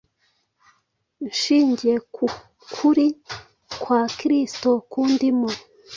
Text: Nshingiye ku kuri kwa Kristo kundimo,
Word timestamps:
Nshingiye 1.29 1.95
ku 2.13 2.25
kuri 2.73 3.05
kwa 3.81 4.01
Kristo 4.19 4.69
kundimo, 4.91 5.49